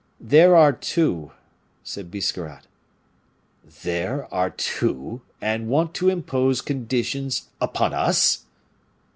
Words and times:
"There 0.19 0.55
are 0.55 0.73
two," 0.73 1.31
said 1.83 2.09
Biscarrat. 2.09 2.63
"There 3.83 4.25
are 4.33 4.49
two 4.49 5.21
and 5.39 5.67
want 5.67 5.93
to 5.93 6.09
impose 6.09 6.59
conditions 6.61 7.49
upon 7.61 7.93
us?" 7.93 8.45